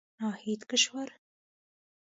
ناهيد 0.21 0.61
کشور 0.69 1.09